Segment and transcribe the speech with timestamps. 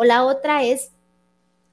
[0.00, 0.92] O la otra es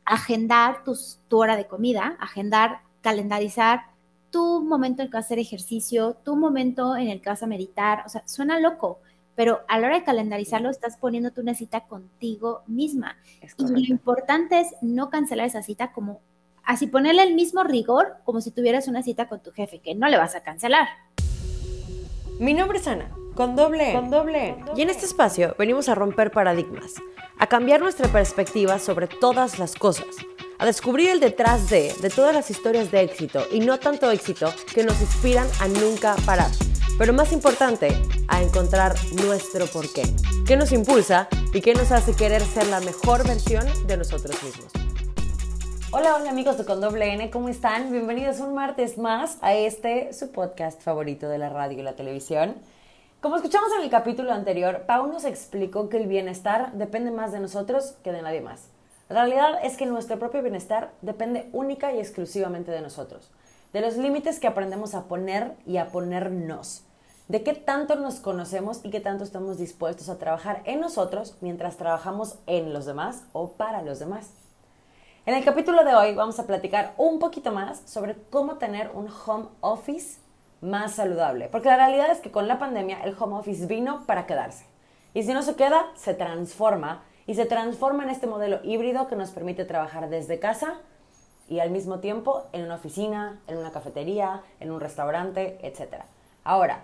[0.04, 3.84] agendar tus, tu hora de comida, agendar, calendarizar
[4.32, 7.48] tu momento en que vas a hacer ejercicio, tu momento en el que vas a
[7.48, 8.04] meditar.
[8.06, 9.00] O sea, suena loco,
[9.34, 13.16] pero a la hora de calendarizarlo estás poniéndote una cita contigo misma.
[13.58, 16.20] Y lo importante es no cancelar esa cita como
[16.66, 20.10] así ponerle el mismo rigor como si tuvieras una cita con tu jefe, que no
[20.10, 20.90] le vas a cancelar.
[22.42, 26.32] Mi nombre es Ana, con doble Con doble Y en este espacio venimos a romper
[26.32, 26.96] paradigmas,
[27.38, 30.08] a cambiar nuestra perspectiva sobre todas las cosas,
[30.58, 34.52] a descubrir el detrás de, de todas las historias de éxito y no tanto éxito
[34.74, 36.50] que nos inspiran a nunca parar
[36.98, 37.90] pero más importante,
[38.28, 40.02] a encontrar nuestro porqué,
[40.48, 44.72] qué nos impulsa y qué nos hace querer ser la mejor versión de nosotros mismos.
[45.92, 47.92] Hola, hola amigos de Con Doble N, ¿cómo están?
[47.92, 52.56] Bienvenidos un martes más a este, su podcast favorito de la radio y la televisión.
[53.20, 57.40] Como escuchamos en el capítulo anterior, Pau nos explicó que el bienestar depende más de
[57.40, 58.70] nosotros que de nadie más.
[59.10, 63.32] La realidad es que nuestro propio bienestar depende única y exclusivamente de nosotros,
[63.74, 66.84] de los límites que aprendemos a poner y a ponernos
[67.28, 71.76] de qué tanto nos conocemos y qué tanto estamos dispuestos a trabajar en nosotros mientras
[71.76, 74.30] trabajamos en los demás o para los demás.
[75.26, 79.10] En el capítulo de hoy vamos a platicar un poquito más sobre cómo tener un
[79.26, 80.20] home office
[80.62, 84.26] más saludable, porque la realidad es que con la pandemia el home office vino para
[84.26, 84.66] quedarse.
[85.14, 89.16] Y si no se queda, se transforma y se transforma en este modelo híbrido que
[89.16, 90.76] nos permite trabajar desde casa
[91.50, 96.04] y al mismo tiempo en una oficina, en una cafetería, en un restaurante, etc.
[96.44, 96.84] Ahora,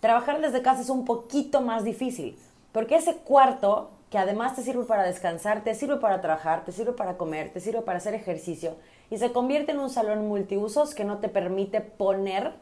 [0.00, 2.38] Trabajar desde casa es un poquito más difícil,
[2.72, 6.92] porque ese cuarto, que además te sirve para descansar, te sirve para trabajar, te sirve
[6.92, 8.76] para comer, te sirve para hacer ejercicio,
[9.10, 12.54] y se convierte en un salón multiusos que no te permite poner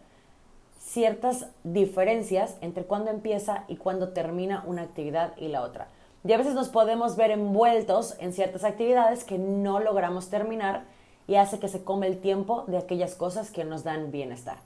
[0.88, 5.88] ciertas diferencias entre cuándo empieza y cuándo termina una actividad y la otra.
[6.24, 10.84] Y a veces nos podemos ver envueltos en ciertas actividades que no logramos terminar
[11.26, 14.58] y hace que se come el tiempo de aquellas cosas que nos dan bienestar.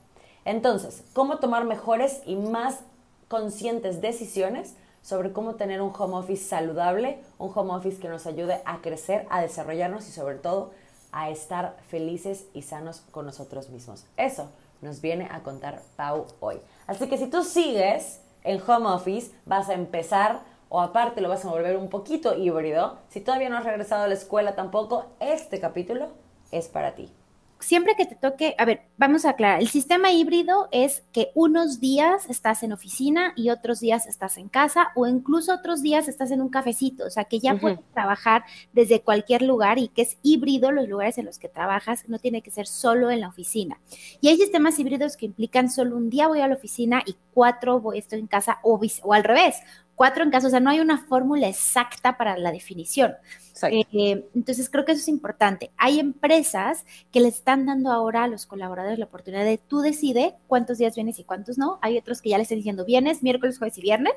[0.45, 2.79] Entonces, ¿cómo tomar mejores y más
[3.27, 8.61] conscientes decisiones sobre cómo tener un home office saludable, un home office que nos ayude
[8.65, 10.71] a crecer, a desarrollarnos y sobre todo
[11.11, 14.05] a estar felices y sanos con nosotros mismos?
[14.15, 14.49] Eso
[14.83, 16.59] nos viene a contar Pau hoy.
[16.85, 21.45] Así que si tú sigues en home office, vas a empezar o aparte lo vas
[21.45, 22.99] a volver un poquito híbrido.
[23.09, 26.09] Si todavía no has regresado a la escuela tampoco, este capítulo
[26.51, 27.11] es para ti
[27.63, 31.79] siempre que te toque, a ver, vamos a aclarar, el sistema híbrido es que unos
[31.79, 36.31] días estás en oficina y otros días estás en casa o incluso otros días estás
[36.31, 38.43] en un cafecito, o sea, que ya puedes trabajar
[38.73, 42.41] desde cualquier lugar y que es híbrido los lugares en los que trabajas, no tiene
[42.41, 43.79] que ser solo en la oficina.
[44.19, 47.79] Y hay sistemas híbridos que implican solo un día voy a la oficina y cuatro
[47.79, 49.55] voy, estoy en casa o, o al revés,
[49.95, 53.13] cuatro en casa, o sea, no hay una fórmula exacta para la definición.
[53.69, 55.71] Eh, entonces, creo que eso es importante.
[55.77, 60.35] Hay empresas que le están dando ahora a los colaboradores la oportunidad de tú decide
[60.47, 61.79] cuántos días vienes y cuántos no.
[61.81, 64.13] Hay otros que ya le están diciendo vienes, miércoles, jueves y viernes.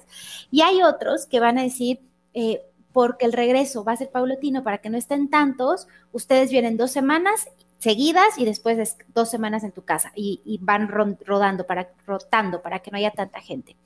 [0.51, 2.01] Y hay otros que van a decir,
[2.35, 6.79] eh, porque el regreso va a ser paulatino para que no estén tantos, ustedes vienen
[6.79, 7.49] dos semanas
[7.79, 12.79] seguidas y después dos semanas en tu casa y, y van rodando para, rotando para
[12.79, 13.77] que no haya tanta gente.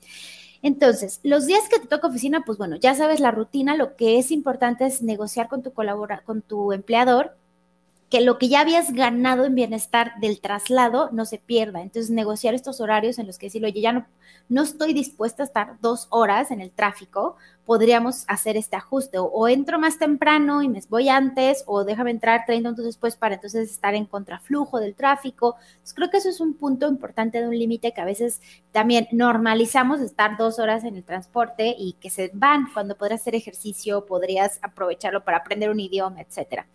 [0.63, 4.19] Entonces, los días que te toca oficina, pues bueno, ya sabes la rutina, lo que
[4.19, 7.35] es importante es negociar con tu colabora, con tu empleador
[8.11, 11.81] que lo que ya habías ganado en bienestar del traslado no se pierda.
[11.81, 14.05] Entonces, negociar estos horarios en los que decir, oye, ya no,
[14.49, 19.17] no estoy dispuesta a estar dos horas en el tráfico, podríamos hacer este ajuste.
[19.19, 23.35] O, entro más temprano y me voy antes, o déjame entrar 30 minutos después para
[23.35, 25.55] entonces estar en contraflujo del tráfico.
[25.95, 28.41] creo que eso es un punto importante de un límite que a veces
[28.71, 33.35] también normalizamos estar dos horas en el transporte y que se van cuando podrías hacer
[33.35, 36.67] ejercicio, podrías aprovecharlo para aprender un idioma, etcétera.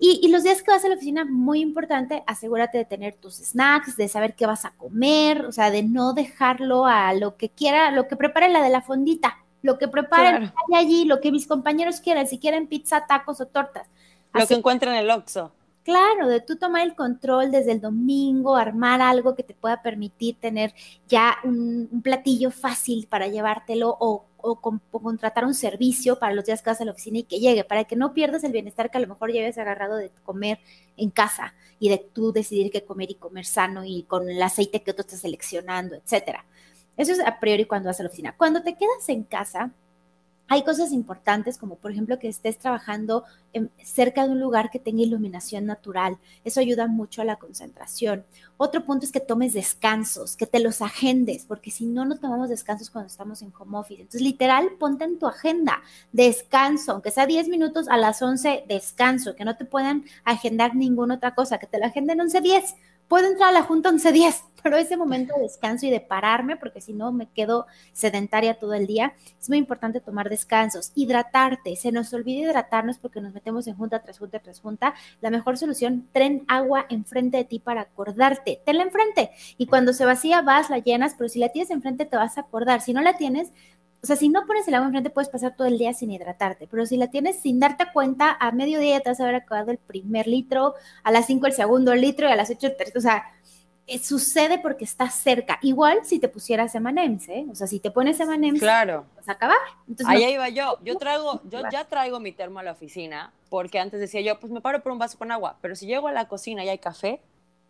[0.00, 3.96] Y, los días que vas a la oficina, muy importante, asegúrate de tener tus snacks,
[3.96, 7.90] de saber qué vas a comer, o sea, de no dejarlo a lo que quiera,
[7.90, 12.00] lo que prepare la de la fondita, lo que preparen allí, lo que mis compañeros
[12.00, 13.86] quieran, si quieren pizza, tacos o tortas.
[14.32, 15.52] Lo que encuentren en el Oxxo.
[15.84, 20.36] Claro, de tú tomar el control desde el domingo, armar algo que te pueda permitir
[20.38, 20.74] tener
[21.06, 24.60] ya un, un platillo fácil para llevártelo o o,
[25.02, 27.84] contratar un servicio para los días que vas a la oficina y que llegue, para
[27.84, 30.60] que no pierdas el bienestar que a lo mejor lleves agarrado de comer
[30.96, 34.82] en casa y de tú decidir qué comer y comer sano y con el aceite
[34.82, 36.44] que tú estás seleccionando, etcétera.
[36.98, 38.34] Eso es a priori cuando vas a la oficina.
[38.36, 39.70] Cuando te quedas en casa,
[40.50, 43.24] hay cosas importantes como por ejemplo que estés trabajando
[43.82, 46.16] cerca de un lugar que tenga iluminación natural.
[46.42, 48.24] Eso ayuda mucho a la concentración.
[48.56, 52.48] Otro punto es que tomes descansos, que te los agendes, porque si no, no tomamos
[52.48, 54.00] descansos cuando estamos en home office.
[54.00, 59.36] Entonces, literal, ponte en tu agenda descanso, aunque sea 10 minutos a las 11, descanso,
[59.36, 62.74] que no te puedan agendar ninguna otra cosa, que te la agenden 11-10
[63.08, 66.80] puedo entrar a la junta 11-10, pero ese momento de descanso y de pararme, porque
[66.80, 71.92] si no me quedo sedentaria todo el día, es muy importante tomar descansos, hidratarte, se
[71.92, 76.08] nos olvida hidratarnos porque nos metemos en junta tras junta tras junta, la mejor solución,
[76.12, 79.30] tren agua enfrente de ti para acordarte, tenla enfrente.
[79.56, 82.42] Y cuando se vacía vas, la llenas, pero si la tienes enfrente te vas a
[82.42, 83.52] acordar, si no la tienes,
[84.08, 86.86] sea, si no pones el agua enfrente, puedes pasar todo el día sin hidratarte, pero
[86.86, 90.26] si la tienes sin darte cuenta, a mediodía te vas a haber acabado el primer
[90.26, 90.74] litro,
[91.04, 92.98] a las 5 el segundo litro y a las 8 el tercero.
[92.98, 93.24] O sea,
[93.86, 95.58] eh, sucede porque estás cerca.
[95.62, 97.46] Igual si te pusieras Emanems, ¿eh?
[97.50, 99.04] O sea, si te pones Emanems, claro.
[99.14, 99.58] vas a acabar.
[100.06, 100.78] Ahí iba yo.
[100.82, 104.50] Yo traigo, yo ya traigo mi termo a la oficina, porque antes decía yo, pues
[104.50, 106.78] me paro por un vaso con agua, pero si llego a la cocina y hay
[106.78, 107.20] café,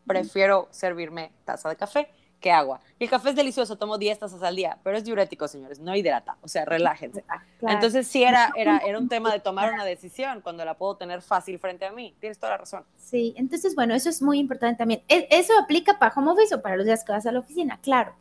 [0.07, 2.09] prefiero servirme taza de café
[2.41, 2.81] que agua.
[2.99, 5.95] Y el café es delicioso, tomo 10 tazas al día, pero es diurético, señores, no
[5.95, 7.25] hidrata, o sea, relájense.
[7.29, 10.97] Ah, Entonces sí era, era, era un tema de tomar una decisión cuando la puedo
[10.97, 12.85] tener fácil frente a mí, tienes toda la razón.
[12.97, 15.03] Sí, entonces bueno, eso es muy importante también.
[15.09, 17.79] E, eso aplica para home office o para los días que vas a la oficina,
[17.83, 18.15] claro.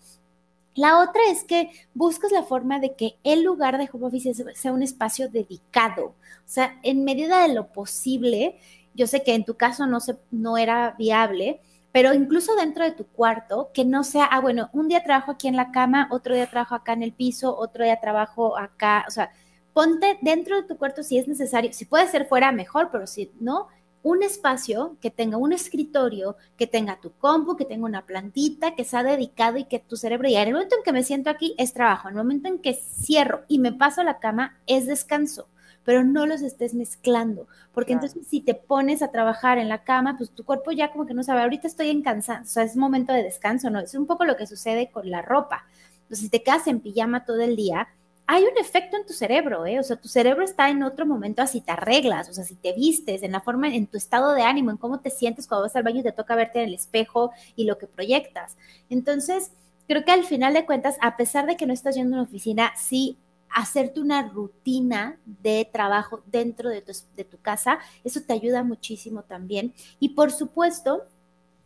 [0.75, 4.71] La otra es que buscas la forma de que el lugar de home office sea
[4.71, 8.59] un espacio dedicado, o sea, en medida de lo posible,
[8.93, 11.61] yo sé que en tu caso no, se, no era viable,
[11.91, 15.47] pero incluso dentro de tu cuarto, que no sea, ah, bueno, un día trabajo aquí
[15.47, 19.11] en la cama, otro día trabajo acá en el piso, otro día trabajo acá, o
[19.11, 19.31] sea,
[19.73, 23.31] ponte dentro de tu cuarto si es necesario, si puede ser fuera mejor, pero si
[23.39, 23.67] no,
[24.03, 28.83] un espacio que tenga un escritorio, que tenga tu compu, que tenga una plantita, que
[28.83, 31.55] sea dedicado y que tu cerebro, y en el momento en que me siento aquí
[31.57, 34.85] es trabajo, en el momento en que cierro y me paso a la cama es
[34.85, 35.49] descanso
[35.87, 40.17] pero no los estés mezclando, porque entonces si te pones a trabajar en la cama,
[40.17, 42.75] pues tu cuerpo ya como que no sabe, ahorita estoy en cansancio, o sea, es
[42.75, 43.79] momento de descanso, ¿no?
[43.79, 45.65] Es un poco lo que sucede con la ropa.
[46.01, 47.87] Entonces, si te quedas en pijama todo el día,
[48.25, 49.79] hay un efecto en tu cerebro, ¿eh?
[49.79, 52.73] O sea, tu cerebro está en otro momento así te arreglas, o sea, si te
[52.73, 55.75] vistes, en la forma, en tu estado de ánimo, en cómo te sientes cuando vas
[55.77, 58.57] al baño y te toca verte en el espejo y lo que proyectas.
[58.89, 59.53] Entonces,
[59.87, 62.27] creo que al final de cuentas, a pesar de que no estás yendo a una
[62.27, 63.17] oficina, sí
[63.49, 69.73] hacerte una rutina de trabajo dentro de tu, casa, eso te ayuda muchísimo también.
[69.99, 71.05] Y por supuesto,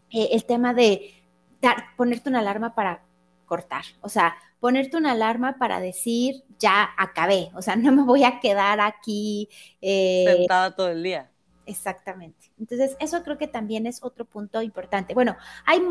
[0.10, 1.14] eh, el tema de
[1.62, 3.04] dar, ponerte una alarma para
[3.46, 8.24] cortar, o sea, ponerte una alarma para decir, ya acabé, o sea, no me voy
[8.24, 9.50] a quedar aquí.
[9.82, 11.30] Eh, Sentada todo el día.
[11.66, 12.52] Exactamente.
[12.60, 15.14] Entonces, eso creo que también es otro punto importante.
[15.14, 15.36] Bueno,
[15.66, 15.82] hay,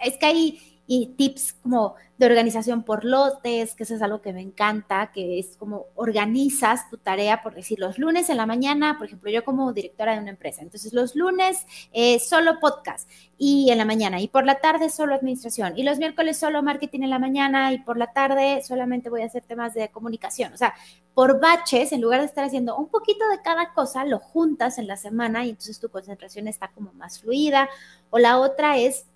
[0.00, 4.32] es que hay y tips como de organización por lotes, que eso es algo que
[4.32, 8.96] me encanta, que es como organizas tu tarea, por decir, los lunes en la mañana,
[8.96, 13.70] por ejemplo, yo como directora de una empresa, entonces los lunes eh, solo podcast y
[13.70, 17.10] en la mañana, y por la tarde solo administración, y los miércoles solo marketing en
[17.10, 20.74] la mañana, y por la tarde solamente voy a hacer temas de comunicación, o sea,
[21.12, 24.86] por baches, en lugar de estar haciendo un poquito de cada cosa, lo juntas en
[24.86, 27.68] la semana y entonces tu concentración está como más fluida,
[28.10, 29.06] o la otra es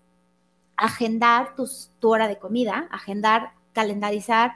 [0.80, 1.68] agendar tu
[2.08, 4.52] hora de comida, agendar, calendarizar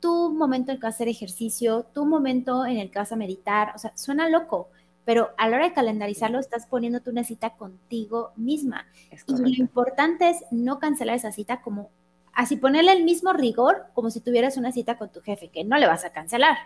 [0.00, 3.12] tu momento en el que vas a hacer ejercicio, tu momento en el que vas
[3.12, 4.68] a meditar, o sea, suena loco,
[5.04, 8.86] pero a la hora de calendarizarlo estás poniéndote una cita contigo misma.
[9.28, 11.90] y lo importante es no cancelar esa cita como
[12.34, 15.78] así ponerle el mismo rigor como si tuvieras una cita con tu jefe, que no
[15.78, 16.56] le vas a cancelar.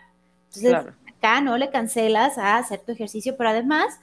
[0.55, 4.01] Entonces, acá no le cancelas a hacer tu ejercicio, pero además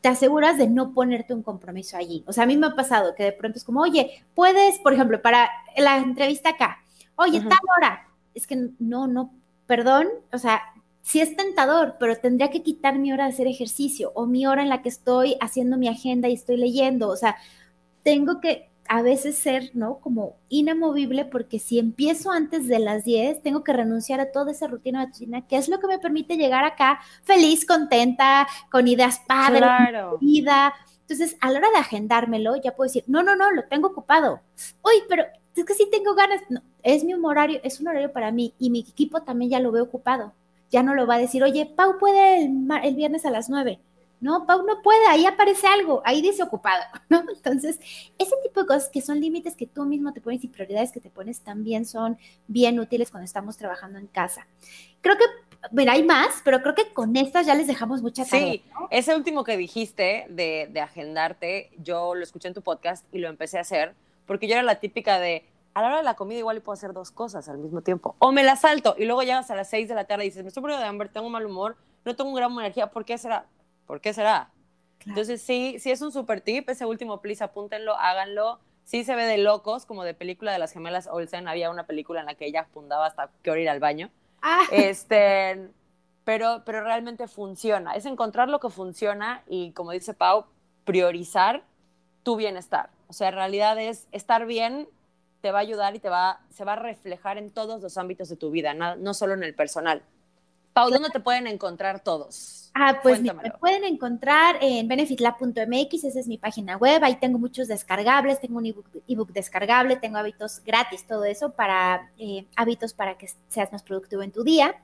[0.00, 2.24] te aseguras de no ponerte un compromiso allí.
[2.26, 4.92] O sea, a mí me ha pasado que de pronto es como, oye, puedes, por
[4.94, 6.78] ejemplo, para la entrevista acá,
[7.16, 8.08] oye, tal hora.
[8.34, 9.34] Es que no, no,
[9.66, 10.62] perdón, o sea,
[11.02, 14.62] sí es tentador, pero tendría que quitar mi hora de hacer ejercicio o mi hora
[14.62, 17.08] en la que estoy haciendo mi agenda y estoy leyendo.
[17.08, 17.36] O sea,
[18.02, 20.00] tengo que a veces ser, ¿no?
[20.00, 24.66] Como inamovible, porque si empiezo antes de las 10, tengo que renunciar a toda esa
[24.66, 29.60] rutina matutina, que es lo que me permite llegar acá feliz, contenta, con ideas padres,
[29.60, 30.18] claro.
[30.20, 30.74] vida.
[31.02, 34.40] Entonces, a la hora de agendármelo, ya puedo decir, no, no, no, lo tengo ocupado.
[34.82, 35.22] Uy, pero
[35.54, 36.42] es que sí tengo ganas.
[36.48, 39.70] No, es mi horario, es un horario para mí y mi equipo también ya lo
[39.70, 40.32] ve ocupado.
[40.72, 43.78] Ya no lo va a decir, oye, Pau puede el, el viernes a las 9
[44.20, 47.24] no, Pau no puede, ahí aparece algo, ahí dice ocupado, ¿no?
[47.34, 47.78] Entonces,
[48.18, 51.00] ese tipo de cosas que son límites que tú mismo te pones y prioridades que
[51.00, 54.46] te pones también son bien útiles cuando estamos trabajando en casa.
[55.00, 55.24] Creo que,
[55.72, 58.52] mira, hay más, pero creo que con estas ya les dejamos mucha tarea.
[58.52, 63.18] Sí, ese último que dijiste de, de agendarte, yo lo escuché en tu podcast y
[63.18, 63.94] lo empecé a hacer,
[64.26, 66.92] porque yo era la típica de, a la hora de la comida igual puedo hacer
[66.92, 68.16] dos cosas al mismo tiempo.
[68.18, 70.42] O me la salto y luego llegas a las 6 de la tarde y dices,
[70.42, 73.04] me estoy muriendo de hambre, tengo mal humor, no tengo un gramo de energía, ¿por
[73.04, 73.46] qué será?
[73.90, 74.52] ¿Por qué será?
[75.04, 78.60] Entonces sí, sí es un super tip, ese último, please, apúntenlo, háganlo.
[78.84, 82.20] Sí se ve de locos, como de película de las gemelas Olsen, había una película
[82.20, 84.08] en la que ella fundaba hasta que hora ir al baño.
[84.42, 84.62] Ah.
[84.70, 85.70] Este,
[86.22, 87.94] pero, pero realmente funciona.
[87.94, 90.44] Es encontrar lo que funciona y, como dice Pau,
[90.84, 91.64] priorizar
[92.22, 92.90] tu bienestar.
[93.08, 94.86] O sea, en realidad es estar bien
[95.40, 98.28] te va a ayudar y te va, se va a reflejar en todos los ámbitos
[98.28, 100.02] de tu vida, no, solo en el personal.
[100.80, 102.70] Pau, ¿dónde te pueden encontrar todos?
[102.74, 107.68] Ah, pues me pueden encontrar en benefitlab.mx, esa es mi página web, ahí tengo muchos
[107.68, 113.28] descargables, tengo un ebook, descargable, tengo hábitos gratis, todo eso para eh, hábitos para que
[113.48, 114.74] seas más productivo en tu día.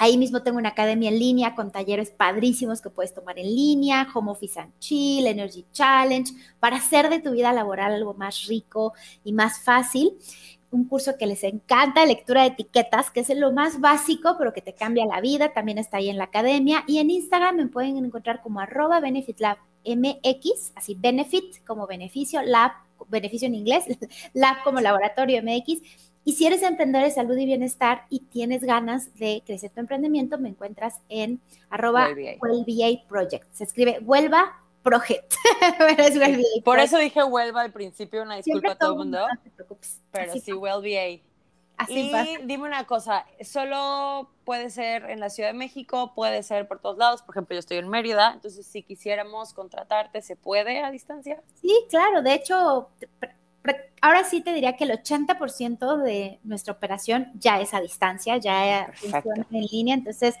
[0.00, 4.06] Ahí mismo tengo una academia en línea con talleres padrísimos que puedes tomar en línea,
[4.14, 8.94] Home Office and Chill, Energy Challenge, para hacer de tu vida laboral algo más rico
[9.24, 10.12] y más fácil.
[10.70, 14.60] Un curso que les encanta, lectura de etiquetas, que es lo más básico, pero que
[14.60, 15.52] te cambia la vida.
[15.52, 16.84] También está ahí en la academia.
[16.86, 22.72] Y en Instagram me pueden encontrar como arroba benefitlabmx, así benefit como beneficio, lab,
[23.08, 23.84] beneficio en inglés,
[24.34, 25.80] lab como laboratorio MX
[26.28, 30.36] y si eres emprendedor de salud y bienestar y tienes ganas de crecer tu emprendimiento,
[30.36, 32.10] me encuentras en arroba
[33.08, 33.46] Project.
[33.54, 35.34] Se escribe Huelva Project.
[36.64, 39.18] Por eso dije Huelva al principio, una disculpa a todo el mundo.
[39.20, 40.00] No te preocupes.
[40.10, 41.22] Pero sí, WellBA.
[41.76, 46.12] Así y dime una cosa, ¿solo puede ser en la Ciudad de México?
[46.12, 47.22] ¿Puede ser por todos lados?
[47.22, 51.40] Por ejemplo, yo estoy en Mérida, entonces si quisiéramos contratarte, ¿se puede a distancia?
[51.60, 52.88] Sí, claro, de hecho,
[54.00, 58.92] ahora sí te diría que el 80% de nuestra operación ya es a distancia, ya
[58.94, 59.94] funciona en línea.
[59.94, 60.34] Entonces,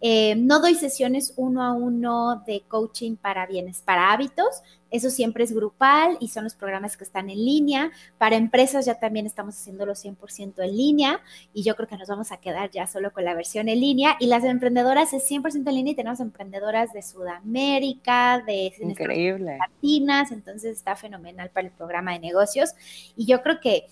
[0.00, 4.62] eh, no doy sesiones uno a uno de coaching para bienes, para hábitos,
[4.94, 7.90] eso siempre es grupal y son los programas que están en línea.
[8.16, 11.20] Para empresas ya también estamos haciéndolo 100% en línea
[11.52, 14.14] y yo creo que nos vamos a quedar ya solo con la versión en línea.
[14.20, 19.58] Y las emprendedoras es 100% en línea y tenemos emprendedoras de Sudamérica, de Increíble.
[19.58, 22.70] Latinas, entonces está fenomenal para el programa de negocios.
[23.16, 23.86] Y yo creo que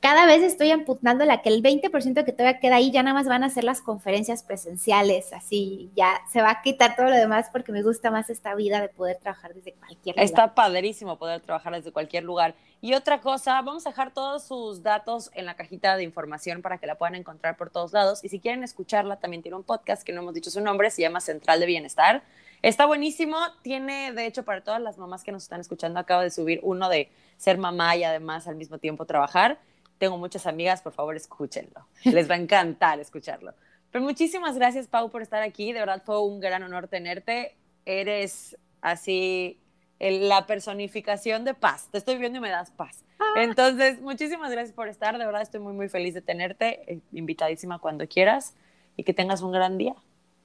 [0.00, 3.26] cada vez estoy apuntando la que el 20% que todavía queda ahí ya nada más
[3.26, 7.48] van a ser las conferencias presenciales, así ya se va a quitar todo lo demás
[7.50, 10.24] porque me gusta más esta vida de poder trabajar desde cualquier lugar.
[10.24, 12.54] Está padrísimo poder trabajar desde cualquier lugar.
[12.80, 16.78] Y otra cosa, vamos a dejar todos sus datos en la cajita de información para
[16.78, 18.22] que la puedan encontrar por todos lados.
[18.22, 21.02] Y si quieren escucharla, también tiene un podcast que no hemos dicho su nombre, se
[21.02, 22.22] llama Central de Bienestar.
[22.62, 26.30] Está buenísimo, tiene, de hecho, para todas las mamás que nos están escuchando, acabo de
[26.30, 29.58] subir uno de ser mamá y además al mismo tiempo trabajar
[29.98, 31.86] tengo muchas amigas, por favor escúchenlo.
[32.04, 33.54] Les va a encantar escucharlo.
[33.90, 35.72] Pero muchísimas gracias, Pau, por estar aquí.
[35.72, 37.56] De verdad fue un gran honor tenerte.
[37.84, 39.58] Eres así
[39.98, 41.88] la personificación de paz.
[41.90, 43.04] Te estoy viendo y me das paz.
[43.18, 43.34] Ah.
[43.36, 45.16] Entonces, muchísimas gracias por estar.
[45.16, 46.92] De verdad estoy muy, muy feliz de tenerte.
[46.92, 48.54] Eh, invitadísima cuando quieras
[48.96, 49.94] y que tengas un gran día.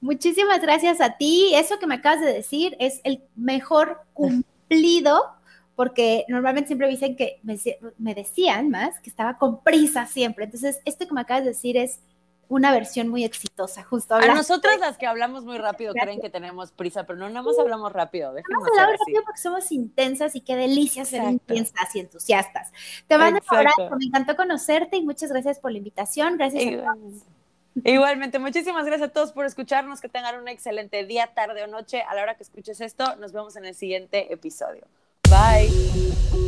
[0.02, 1.52] Muchísimas gracias a ti.
[1.54, 5.30] Eso que me acabas de decir es el mejor cumplido
[5.76, 10.44] porque normalmente siempre dicen que me, decían más que estaba con prisa siempre.
[10.44, 12.00] Entonces, esto que me acabas de decir es
[12.48, 14.16] una versión muy exitosa, justo.
[14.16, 17.58] A nosotras las que hablamos muy rápido creen que tenemos prisa, pero no nada más
[17.58, 18.34] hablamos rápido.
[18.34, 22.72] Vamos a hablar rápido porque somos intensas y qué delicia ser intensas y entusiastas.
[23.06, 26.36] Te mando un abrazo, me encantó conocerte y muchas gracias por la invitación.
[26.36, 27.22] Gracias a todos.
[27.84, 32.02] Igualmente, muchísimas gracias a todos por escucharnos, que tengan un excelente día, tarde o noche.
[32.02, 34.86] A la hora que escuches esto, nos vemos en el siguiente episodio.
[35.30, 36.41] Bye.